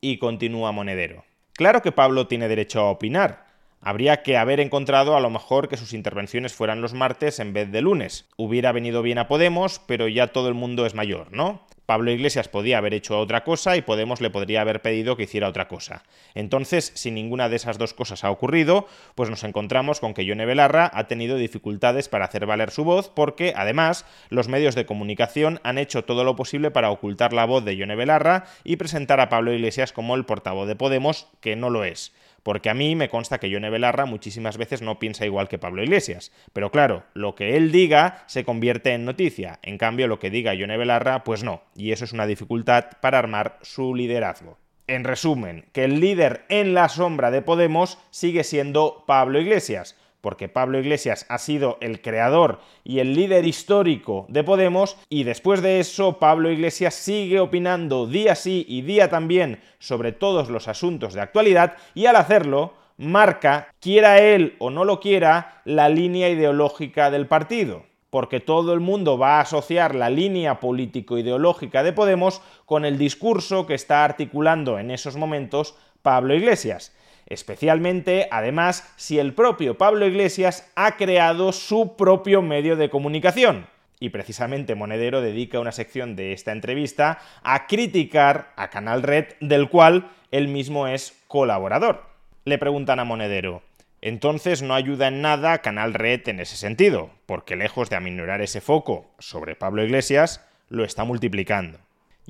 Y 0.00 0.18
continúa 0.18 0.72
Monedero. 0.72 1.24
Claro 1.52 1.82
que 1.82 1.92
Pablo 1.92 2.26
tiene 2.26 2.48
derecho 2.48 2.80
a 2.80 2.90
opinar. 2.90 3.49
Habría 3.82 4.22
que 4.22 4.36
haber 4.36 4.60
encontrado 4.60 5.16
a 5.16 5.20
lo 5.20 5.30
mejor 5.30 5.68
que 5.68 5.78
sus 5.78 5.94
intervenciones 5.94 6.52
fueran 6.52 6.82
los 6.82 6.92
martes 6.92 7.38
en 7.38 7.54
vez 7.54 7.72
de 7.72 7.80
lunes. 7.80 8.26
Hubiera 8.36 8.72
venido 8.72 9.00
bien 9.00 9.16
a 9.16 9.26
Podemos, 9.26 9.80
pero 9.86 10.06
ya 10.06 10.26
todo 10.26 10.48
el 10.48 10.54
mundo 10.54 10.84
es 10.84 10.94
mayor, 10.94 11.32
¿no? 11.32 11.62
Pablo 11.90 12.12
Iglesias 12.12 12.46
podía 12.46 12.78
haber 12.78 12.94
hecho 12.94 13.18
otra 13.18 13.42
cosa 13.42 13.76
y 13.76 13.82
Podemos 13.82 14.20
le 14.20 14.30
podría 14.30 14.60
haber 14.60 14.80
pedido 14.80 15.16
que 15.16 15.24
hiciera 15.24 15.48
otra 15.48 15.66
cosa. 15.66 16.04
Entonces, 16.36 16.92
si 16.94 17.10
ninguna 17.10 17.48
de 17.48 17.56
esas 17.56 17.78
dos 17.78 17.94
cosas 17.94 18.22
ha 18.22 18.30
ocurrido, 18.30 18.86
pues 19.16 19.28
nos 19.28 19.42
encontramos 19.42 19.98
con 19.98 20.14
que 20.14 20.24
Yone 20.24 20.46
Belarra 20.46 20.88
ha 20.94 21.08
tenido 21.08 21.36
dificultades 21.36 22.08
para 22.08 22.26
hacer 22.26 22.46
valer 22.46 22.70
su 22.70 22.84
voz 22.84 23.08
porque, 23.08 23.54
además, 23.56 24.06
los 24.28 24.46
medios 24.46 24.76
de 24.76 24.86
comunicación 24.86 25.58
han 25.64 25.78
hecho 25.78 26.04
todo 26.04 26.22
lo 26.22 26.36
posible 26.36 26.70
para 26.70 26.92
ocultar 26.92 27.32
la 27.32 27.44
voz 27.44 27.64
de 27.64 27.76
Yone 27.76 27.96
Belarra 27.96 28.44
y 28.62 28.76
presentar 28.76 29.18
a 29.18 29.28
Pablo 29.28 29.52
Iglesias 29.52 29.92
como 29.92 30.14
el 30.14 30.26
portavoz 30.26 30.68
de 30.68 30.76
Podemos, 30.76 31.26
que 31.40 31.56
no 31.56 31.70
lo 31.70 31.82
es. 31.82 32.12
Porque 32.42 32.70
a 32.70 32.74
mí 32.74 32.96
me 32.96 33.08
consta 33.08 33.38
que 33.38 33.50
Yone 33.50 33.70
Belarra 33.70 34.06
muchísimas 34.06 34.56
veces 34.56 34.82
no 34.82 34.98
piensa 34.98 35.26
igual 35.26 35.48
que 35.48 35.58
Pablo 35.58 35.82
Iglesias. 35.82 36.32
Pero 36.52 36.70
claro, 36.70 37.04
lo 37.14 37.34
que 37.34 37.56
él 37.56 37.72
diga 37.72 38.24
se 38.26 38.44
convierte 38.44 38.92
en 38.92 39.04
noticia. 39.04 39.58
En 39.62 39.78
cambio, 39.78 40.08
lo 40.08 40.18
que 40.18 40.30
diga 40.30 40.54
Yone 40.54 40.76
Belarra, 40.76 41.24
pues 41.24 41.44
no. 41.44 41.62
Y 41.74 41.92
eso 41.92 42.04
es 42.04 42.12
una 42.12 42.26
dificultad 42.26 42.86
para 43.00 43.18
armar 43.18 43.58
su 43.62 43.94
liderazgo. 43.94 44.58
En 44.86 45.04
resumen, 45.04 45.66
que 45.72 45.84
el 45.84 46.00
líder 46.00 46.44
en 46.48 46.74
la 46.74 46.88
sombra 46.88 47.30
de 47.30 47.42
Podemos 47.42 47.98
sigue 48.10 48.42
siendo 48.42 49.04
Pablo 49.06 49.40
Iglesias 49.40 49.96
porque 50.20 50.48
Pablo 50.48 50.78
Iglesias 50.78 51.26
ha 51.28 51.38
sido 51.38 51.78
el 51.80 52.00
creador 52.00 52.60
y 52.84 52.98
el 52.98 53.14
líder 53.14 53.46
histórico 53.46 54.26
de 54.28 54.44
Podemos, 54.44 54.96
y 55.08 55.24
después 55.24 55.62
de 55.62 55.80
eso 55.80 56.18
Pablo 56.18 56.50
Iglesias 56.50 56.94
sigue 56.94 57.40
opinando 57.40 58.06
día 58.06 58.34
sí 58.34 58.64
y 58.68 58.82
día 58.82 59.08
también 59.08 59.60
sobre 59.78 60.12
todos 60.12 60.50
los 60.50 60.68
asuntos 60.68 61.14
de 61.14 61.20
actualidad, 61.20 61.76
y 61.94 62.06
al 62.06 62.16
hacerlo 62.16 62.74
marca, 62.96 63.74
quiera 63.80 64.20
él 64.20 64.56
o 64.58 64.70
no 64.70 64.84
lo 64.84 65.00
quiera, 65.00 65.62
la 65.64 65.88
línea 65.88 66.28
ideológica 66.28 67.10
del 67.10 67.26
partido 67.26 67.84
porque 68.10 68.40
todo 68.40 68.74
el 68.74 68.80
mundo 68.80 69.16
va 69.16 69.38
a 69.38 69.42
asociar 69.42 69.94
la 69.94 70.10
línea 70.10 70.58
político-ideológica 70.58 71.84
de 71.84 71.92
Podemos 71.92 72.42
con 72.66 72.84
el 72.84 72.98
discurso 72.98 73.66
que 73.66 73.74
está 73.74 74.04
articulando 74.04 74.80
en 74.80 74.90
esos 74.90 75.16
momentos 75.16 75.76
Pablo 76.02 76.34
Iglesias 76.34 76.92
especialmente, 77.30 78.28
además, 78.30 78.92
si 78.96 79.18
el 79.18 79.32
propio 79.32 79.78
Pablo 79.78 80.06
Iglesias 80.06 80.70
ha 80.74 80.96
creado 80.96 81.52
su 81.52 81.96
propio 81.96 82.42
medio 82.42 82.76
de 82.76 82.90
comunicación. 82.90 83.66
Y 83.98 84.10
precisamente 84.10 84.74
Monedero 84.74 85.20
dedica 85.20 85.60
una 85.60 85.72
sección 85.72 86.16
de 86.16 86.32
esta 86.32 86.52
entrevista 86.52 87.18
a 87.42 87.66
criticar 87.66 88.52
a 88.56 88.68
Canal 88.68 89.02
Red, 89.02 89.26
del 89.40 89.68
cual 89.68 90.10
él 90.30 90.48
mismo 90.48 90.86
es 90.88 91.14
colaborador. 91.28 92.04
Le 92.44 92.58
preguntan 92.58 92.98
a 92.98 93.04
Monedero, 93.04 93.62
entonces 94.02 94.62
no 94.62 94.74
ayuda 94.74 95.08
en 95.08 95.20
nada 95.20 95.58
Canal 95.58 95.94
Red 95.94 96.28
en 96.28 96.40
ese 96.40 96.56
sentido, 96.56 97.10
porque 97.26 97.56
lejos 97.56 97.90
de 97.90 97.96
aminorar 97.96 98.40
ese 98.40 98.60
foco 98.60 99.10
sobre 99.18 99.54
Pablo 99.54 99.84
Iglesias, 99.84 100.46
lo 100.70 100.84
está 100.84 101.04
multiplicando. 101.04 101.78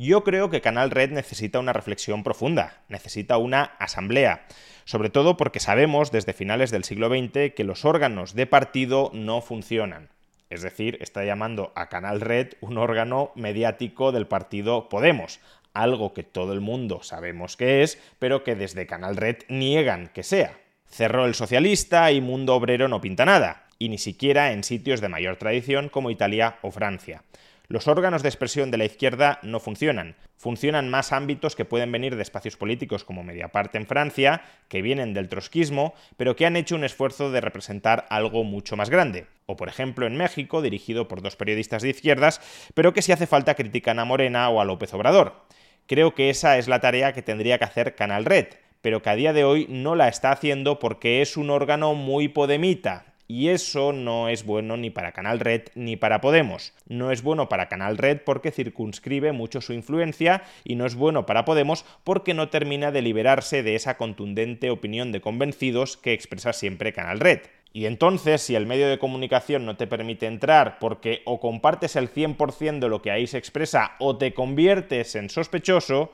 Yo 0.02 0.24
creo 0.24 0.48
que 0.48 0.62
Canal 0.62 0.90
Red 0.90 1.10
necesita 1.10 1.58
una 1.58 1.74
reflexión 1.74 2.22
profunda, 2.22 2.80
necesita 2.88 3.36
una 3.36 3.64
asamblea, 3.78 4.46
sobre 4.86 5.10
todo 5.10 5.36
porque 5.36 5.60
sabemos 5.60 6.10
desde 6.10 6.32
finales 6.32 6.70
del 6.70 6.84
siglo 6.84 7.10
XX 7.10 7.52
que 7.54 7.64
los 7.64 7.84
órganos 7.84 8.34
de 8.34 8.46
partido 8.46 9.10
no 9.12 9.42
funcionan. 9.42 10.08
Es 10.48 10.62
decir, 10.62 10.96
está 11.02 11.22
llamando 11.26 11.70
a 11.76 11.90
Canal 11.90 12.22
Red 12.22 12.54
un 12.62 12.78
órgano 12.78 13.30
mediático 13.34 14.10
del 14.10 14.26
partido 14.26 14.88
Podemos, 14.88 15.38
algo 15.74 16.14
que 16.14 16.22
todo 16.22 16.54
el 16.54 16.62
mundo 16.62 17.02
sabemos 17.02 17.58
que 17.58 17.82
es, 17.82 17.98
pero 18.18 18.42
que 18.42 18.54
desde 18.54 18.86
Canal 18.86 19.18
Red 19.18 19.42
niegan 19.50 20.08
que 20.14 20.22
sea. 20.22 20.58
Cerró 20.86 21.26
el 21.26 21.34
socialista 21.34 22.10
y 22.10 22.22
Mundo 22.22 22.54
Obrero 22.54 22.88
no 22.88 23.02
pinta 23.02 23.26
nada, 23.26 23.66
y 23.78 23.90
ni 23.90 23.98
siquiera 23.98 24.52
en 24.52 24.64
sitios 24.64 25.02
de 25.02 25.10
mayor 25.10 25.36
tradición 25.36 25.90
como 25.90 26.10
Italia 26.10 26.56
o 26.62 26.70
Francia. 26.70 27.22
Los 27.70 27.86
órganos 27.86 28.24
de 28.24 28.28
expresión 28.28 28.72
de 28.72 28.78
la 28.78 28.84
izquierda 28.84 29.38
no 29.44 29.60
funcionan. 29.60 30.16
Funcionan 30.36 30.90
más 30.90 31.12
ámbitos 31.12 31.54
que 31.54 31.64
pueden 31.64 31.92
venir 31.92 32.16
de 32.16 32.22
espacios 32.22 32.56
políticos 32.56 33.04
como 33.04 33.22
Mediaparte 33.22 33.78
en 33.78 33.86
Francia, 33.86 34.42
que 34.66 34.82
vienen 34.82 35.14
del 35.14 35.28
trotskismo, 35.28 35.94
pero 36.16 36.34
que 36.34 36.46
han 36.46 36.56
hecho 36.56 36.74
un 36.74 36.82
esfuerzo 36.82 37.30
de 37.30 37.40
representar 37.40 38.06
algo 38.10 38.42
mucho 38.42 38.76
más 38.76 38.90
grande. 38.90 39.28
O 39.46 39.54
por 39.54 39.68
ejemplo 39.68 40.08
en 40.08 40.16
México, 40.16 40.62
dirigido 40.62 41.06
por 41.06 41.22
dos 41.22 41.36
periodistas 41.36 41.82
de 41.82 41.90
izquierdas, 41.90 42.40
pero 42.74 42.92
que 42.92 43.02
si 43.02 43.12
hace 43.12 43.28
falta 43.28 43.54
critican 43.54 44.00
a 44.00 44.04
Morena 44.04 44.48
o 44.48 44.60
a 44.60 44.64
López 44.64 44.92
Obrador. 44.92 45.46
Creo 45.86 46.16
que 46.16 46.28
esa 46.28 46.58
es 46.58 46.66
la 46.66 46.80
tarea 46.80 47.12
que 47.12 47.22
tendría 47.22 47.58
que 47.58 47.66
hacer 47.66 47.94
Canal 47.94 48.24
Red, 48.24 48.48
pero 48.82 49.00
que 49.00 49.10
a 49.10 49.14
día 49.14 49.32
de 49.32 49.44
hoy 49.44 49.66
no 49.68 49.94
la 49.94 50.08
está 50.08 50.32
haciendo 50.32 50.80
porque 50.80 51.22
es 51.22 51.36
un 51.36 51.50
órgano 51.50 51.94
muy 51.94 52.26
podemita, 52.26 53.09
y 53.30 53.50
eso 53.50 53.92
no 53.92 54.28
es 54.28 54.44
bueno 54.44 54.76
ni 54.76 54.90
para 54.90 55.12
Canal 55.12 55.38
Red 55.38 55.68
ni 55.76 55.94
para 55.94 56.20
Podemos. 56.20 56.72
No 56.88 57.12
es 57.12 57.22
bueno 57.22 57.48
para 57.48 57.68
Canal 57.68 57.96
Red 57.96 58.22
porque 58.26 58.50
circunscribe 58.50 59.30
mucho 59.30 59.60
su 59.60 59.72
influencia 59.72 60.42
y 60.64 60.74
no 60.74 60.84
es 60.84 60.96
bueno 60.96 61.26
para 61.26 61.44
Podemos 61.44 61.84
porque 62.02 62.34
no 62.34 62.48
termina 62.48 62.90
de 62.90 63.02
liberarse 63.02 63.62
de 63.62 63.76
esa 63.76 63.96
contundente 63.96 64.70
opinión 64.70 65.12
de 65.12 65.20
convencidos 65.20 65.96
que 65.96 66.12
expresa 66.12 66.52
siempre 66.52 66.92
Canal 66.92 67.20
Red. 67.20 67.42
Y 67.72 67.86
entonces, 67.86 68.42
si 68.42 68.56
el 68.56 68.66
medio 68.66 68.88
de 68.88 68.98
comunicación 68.98 69.64
no 69.64 69.76
te 69.76 69.86
permite 69.86 70.26
entrar 70.26 70.80
porque 70.80 71.22
o 71.24 71.38
compartes 71.38 71.94
el 71.94 72.12
100% 72.12 72.80
de 72.80 72.88
lo 72.88 73.00
que 73.00 73.12
ahí 73.12 73.28
se 73.28 73.38
expresa 73.38 73.92
o 74.00 74.18
te 74.18 74.34
conviertes 74.34 75.14
en 75.14 75.30
sospechoso, 75.30 76.10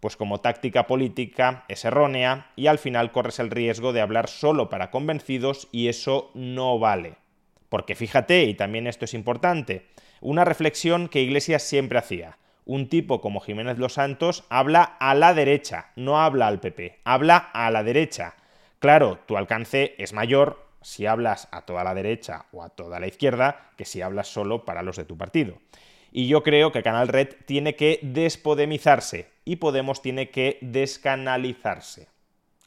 pues 0.00 0.16
como 0.16 0.40
táctica 0.40 0.86
política 0.86 1.64
es 1.68 1.84
errónea 1.84 2.50
y 2.56 2.66
al 2.66 2.78
final 2.78 3.12
corres 3.12 3.38
el 3.38 3.50
riesgo 3.50 3.92
de 3.92 4.00
hablar 4.00 4.28
solo 4.28 4.68
para 4.68 4.90
convencidos 4.90 5.68
y 5.72 5.88
eso 5.88 6.30
no 6.34 6.78
vale. 6.78 7.16
Porque 7.68 7.94
fíjate, 7.94 8.44
y 8.44 8.54
también 8.54 8.86
esto 8.86 9.04
es 9.04 9.14
importante, 9.14 9.86
una 10.20 10.44
reflexión 10.44 11.08
que 11.08 11.22
Iglesias 11.22 11.62
siempre 11.62 11.98
hacía. 11.98 12.38
Un 12.64 12.88
tipo 12.88 13.20
como 13.20 13.40
Jiménez 13.40 13.78
Los 13.78 13.94
Santos 13.94 14.44
habla 14.50 14.82
a 14.82 15.14
la 15.14 15.34
derecha, 15.34 15.86
no 15.96 16.20
habla 16.20 16.48
al 16.48 16.60
PP, 16.60 17.00
habla 17.04 17.36
a 17.36 17.70
la 17.70 17.82
derecha. 17.82 18.34
Claro, 18.78 19.18
tu 19.26 19.36
alcance 19.36 19.94
es 19.98 20.12
mayor 20.12 20.66
si 20.82 21.06
hablas 21.06 21.48
a 21.50 21.62
toda 21.62 21.82
la 21.82 21.94
derecha 21.94 22.46
o 22.52 22.62
a 22.62 22.68
toda 22.68 23.00
la 23.00 23.06
izquierda 23.06 23.70
que 23.76 23.84
si 23.84 24.02
hablas 24.02 24.28
solo 24.28 24.64
para 24.64 24.82
los 24.82 24.96
de 24.96 25.04
tu 25.04 25.16
partido. 25.16 25.58
Y 26.12 26.26
yo 26.26 26.42
creo 26.42 26.72
que 26.72 26.82
Canal 26.82 27.08
Red 27.08 27.28
tiene 27.46 27.76
que 27.76 28.00
despodemizarse 28.02 29.28
y 29.44 29.56
Podemos 29.56 30.02
tiene 30.02 30.30
que 30.30 30.58
descanalizarse. 30.60 32.08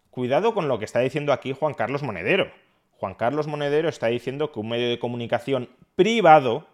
cuidado 0.10 0.53
con 0.53 0.67
lo 0.67 0.77
que 0.77 0.86
está 0.86 1.00
diciendo 1.00 1.31
aquí 1.31 1.53
Juan 1.53 1.74
Carlos 1.74 2.03
Monedero. 2.03 2.51
Juan 2.91 3.15
Carlos 3.15 3.48
Monedero 3.48 3.89
está 3.89 4.07
diciendo 4.07 4.51
que 4.51 4.60
un 4.60 4.69
medio 4.69 4.89
de 4.89 5.00
comunicación 5.00 5.69
privado, 5.95 6.67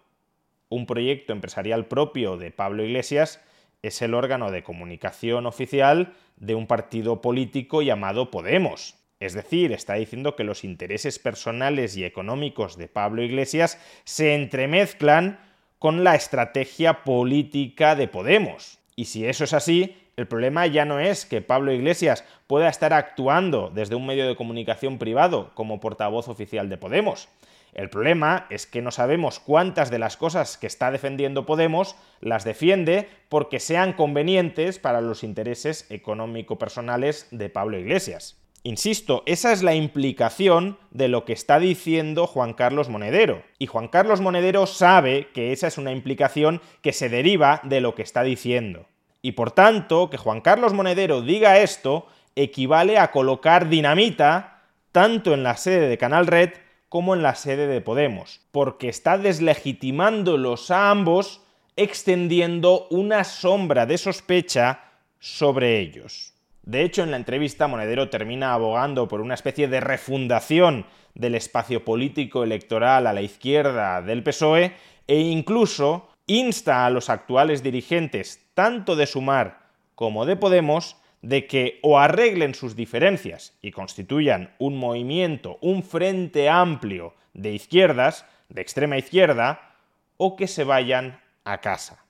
un 0.69 0.85
proyecto 0.85 1.33
empresarial 1.33 1.85
propio 1.85 2.37
de 2.37 2.51
Pablo 2.51 2.83
Iglesias, 2.83 3.41
es 3.81 4.01
el 4.01 4.13
órgano 4.13 4.51
de 4.51 4.63
comunicación 4.63 5.45
oficial 5.45 6.13
de 6.35 6.55
un 6.55 6.67
partido 6.67 7.21
político 7.21 7.81
llamado 7.81 8.31
Podemos. 8.31 8.95
Es 9.19 9.33
decir, 9.33 9.71
está 9.71 9.95
diciendo 9.95 10.35
que 10.35 10.43
los 10.43 10.63
intereses 10.63 11.17
personales 11.17 11.97
y 11.97 12.03
económicos 12.03 12.77
de 12.77 12.87
Pablo 12.87 13.23
Iglesias 13.23 13.81
se 14.03 14.35
entremezclan 14.35 15.39
con 15.79 16.03
la 16.03 16.15
estrategia 16.15 17.03
política 17.03 17.95
de 17.95 18.07
Podemos. 18.07 18.79
Y 18.95 19.05
si 19.05 19.25
eso 19.25 19.43
es 19.43 19.53
así, 19.53 19.95
el 20.15 20.27
problema 20.27 20.65
ya 20.65 20.85
no 20.85 20.99
es 20.99 21.25
que 21.25 21.41
Pablo 21.41 21.71
Iglesias 21.71 22.23
pueda 22.47 22.69
estar 22.69 22.93
actuando 22.93 23.69
desde 23.69 23.95
un 23.95 24.07
medio 24.07 24.27
de 24.27 24.35
comunicación 24.35 24.97
privado 24.97 25.51
como 25.53 25.79
portavoz 25.79 26.27
oficial 26.27 26.69
de 26.69 26.77
Podemos. 26.77 27.29
El 27.73 27.91
problema 27.91 28.47
es 28.49 28.65
que 28.65 28.81
no 28.81 28.89
sabemos 28.89 29.39
cuántas 29.39 29.91
de 29.91 29.99
las 29.99 30.17
cosas 30.17 30.57
que 30.57 30.65
está 30.65 30.89
defendiendo 30.89 31.45
Podemos 31.45 31.95
las 32.21 32.43
defiende 32.43 33.07
porque 33.29 33.59
sean 33.59 33.93
convenientes 33.93 34.79
para 34.79 35.01
los 35.01 35.23
intereses 35.23 35.85
económico-personales 35.91 37.27
de 37.29 37.49
Pablo 37.49 37.77
Iglesias. 37.77 38.35
Insisto, 38.63 39.23
esa 39.25 39.53
es 39.53 39.63
la 39.63 39.75
implicación 39.75 40.77
de 40.91 41.07
lo 41.07 41.23
que 41.23 41.33
está 41.33 41.59
diciendo 41.59 42.27
Juan 42.27 42.53
Carlos 42.53 42.89
Monedero. 42.89 43.43
Y 43.59 43.67
Juan 43.67 43.87
Carlos 43.87 44.19
Monedero 44.19 44.65
sabe 44.65 45.29
que 45.33 45.53
esa 45.53 45.67
es 45.67 45.77
una 45.77 45.91
implicación 45.91 46.61
que 46.81 46.91
se 46.91 47.07
deriva 47.07 47.61
de 47.63 47.79
lo 47.81 47.95
que 47.95 48.01
está 48.01 48.23
diciendo. 48.23 48.87
Y 49.21 49.33
por 49.33 49.51
tanto, 49.51 50.09
que 50.09 50.17
Juan 50.17 50.41
Carlos 50.41 50.73
Monedero 50.73 51.21
diga 51.21 51.59
esto 51.59 52.07
equivale 52.35 52.99
a 52.99 53.11
colocar 53.11 53.69
dinamita 53.69 54.63
tanto 54.91 55.33
en 55.33 55.43
la 55.43 55.57
sede 55.57 55.87
de 55.87 55.97
Canal 55.97 56.27
Red 56.27 56.51
como 56.89 57.13
en 57.13 57.21
la 57.21 57.35
sede 57.35 57.67
de 57.67 57.81
Podemos, 57.81 58.41
porque 58.51 58.89
está 58.89 59.17
deslegitimándolos 59.17 60.71
a 60.71 60.89
ambos 60.89 61.41
extendiendo 61.75 62.87
una 62.89 63.23
sombra 63.23 63.85
de 63.85 63.97
sospecha 63.97 64.83
sobre 65.19 65.79
ellos. 65.79 66.33
De 66.67 66.83
hecho, 66.83 67.01
en 67.01 67.11
la 67.11 67.17
entrevista 67.17 67.69
Monedero 67.69 68.09
termina 68.09 68.51
abogando 68.51 69.07
por 69.07 69.21
una 69.21 69.35
especie 69.35 69.69
de 69.69 69.79
refundación 69.79 70.85
del 71.15 71.35
espacio 71.35 71.85
político 71.85 72.43
electoral 72.43 73.07
a 73.07 73.13
la 73.13 73.21
izquierda 73.21 74.01
del 74.01 74.21
PSOE 74.21 74.73
e 75.07 75.17
incluso 75.17 76.09
insta 76.25 76.85
a 76.85 76.89
los 76.89 77.09
actuales 77.09 77.63
dirigentes 77.63 78.49
tanto 78.53 78.97
de 78.97 79.07
Sumar 79.07 79.69
como 79.95 80.25
de 80.25 80.35
Podemos 80.35 80.97
de 81.21 81.47
que 81.47 81.79
o 81.83 81.99
arreglen 81.99 82.53
sus 82.53 82.75
diferencias 82.75 83.57
y 83.61 83.71
constituyan 83.71 84.53
un 84.59 84.77
movimiento, 84.77 85.59
un 85.61 85.83
frente 85.83 86.49
amplio 86.49 87.13
de 87.33 87.53
izquierdas, 87.53 88.25
de 88.49 88.59
extrema 88.59 88.97
izquierda, 88.97 89.77
o 90.17 90.35
que 90.35 90.47
se 90.47 90.65
vayan 90.65 91.21
a 91.45 91.61
casa. 91.61 92.06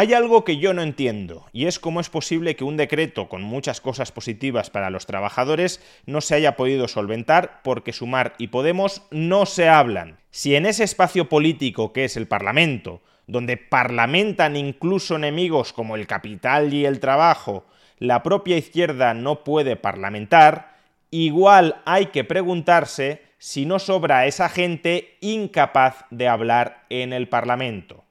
Hay 0.00 0.14
algo 0.14 0.44
que 0.44 0.58
yo 0.58 0.74
no 0.74 0.82
entiendo, 0.82 1.46
y 1.52 1.66
es 1.66 1.80
cómo 1.80 1.98
es 1.98 2.08
posible 2.08 2.54
que 2.54 2.62
un 2.62 2.76
decreto 2.76 3.28
con 3.28 3.42
muchas 3.42 3.80
cosas 3.80 4.12
positivas 4.12 4.70
para 4.70 4.90
los 4.90 5.06
trabajadores 5.06 5.82
no 6.06 6.20
se 6.20 6.36
haya 6.36 6.54
podido 6.54 6.86
solventar 6.86 7.62
porque 7.64 7.92
Sumar 7.92 8.34
y 8.38 8.46
Podemos 8.46 9.02
no 9.10 9.44
se 9.44 9.68
hablan. 9.68 10.20
Si 10.30 10.54
en 10.54 10.66
ese 10.66 10.84
espacio 10.84 11.28
político 11.28 11.92
que 11.92 12.04
es 12.04 12.16
el 12.16 12.28
Parlamento, 12.28 13.02
donde 13.26 13.56
parlamentan 13.56 14.54
incluso 14.54 15.16
enemigos 15.16 15.72
como 15.72 15.96
el 15.96 16.06
capital 16.06 16.72
y 16.72 16.86
el 16.86 17.00
trabajo, 17.00 17.66
la 17.98 18.22
propia 18.22 18.56
izquierda 18.56 19.14
no 19.14 19.42
puede 19.42 19.74
parlamentar, 19.74 20.76
igual 21.10 21.82
hay 21.86 22.06
que 22.06 22.22
preguntarse 22.22 23.22
si 23.38 23.66
no 23.66 23.80
sobra 23.80 24.26
esa 24.26 24.48
gente 24.48 25.16
incapaz 25.20 26.04
de 26.12 26.28
hablar 26.28 26.84
en 26.88 27.12
el 27.12 27.28
Parlamento. 27.28 28.04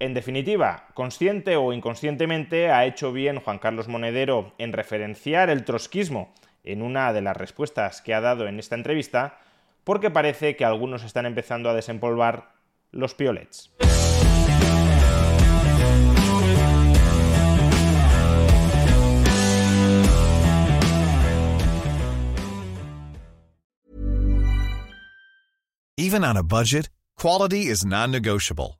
En 0.00 0.14
definitiva, 0.14 0.86
consciente 0.94 1.56
o 1.56 1.74
inconscientemente 1.74 2.70
ha 2.70 2.86
hecho 2.86 3.12
bien 3.12 3.38
Juan 3.38 3.58
Carlos 3.58 3.86
Monedero 3.86 4.54
en 4.56 4.72
referenciar 4.72 5.50
el 5.50 5.62
trotskismo 5.66 6.32
en 6.64 6.80
una 6.80 7.12
de 7.12 7.20
las 7.20 7.36
respuestas 7.36 8.00
que 8.00 8.14
ha 8.14 8.22
dado 8.22 8.48
en 8.48 8.58
esta 8.58 8.76
entrevista, 8.76 9.38
porque 9.84 10.10
parece 10.10 10.56
que 10.56 10.64
algunos 10.64 11.04
están 11.04 11.26
empezando 11.26 11.68
a 11.68 11.74
desempolvar 11.74 12.52
los 12.92 13.14
piolets. 13.14 13.70
Even 25.98 26.24
on 26.24 26.38
a 26.38 26.42
budget, 26.42 26.88
quality 27.18 27.66
is 27.66 27.84
non-negotiable. 27.84 28.79